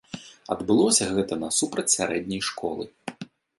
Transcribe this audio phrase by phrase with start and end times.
[0.55, 2.83] Адбылося гэта насупраць сярэдняй школы.